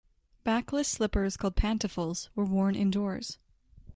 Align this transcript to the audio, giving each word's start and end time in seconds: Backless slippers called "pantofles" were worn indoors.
Backless 0.43 0.87
slippers 0.87 1.37
called 1.37 1.55
"pantofles" 1.55 2.29
were 2.33 2.43
worn 2.43 2.73
indoors. 2.73 3.37